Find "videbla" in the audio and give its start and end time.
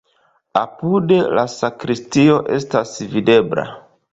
3.13-3.71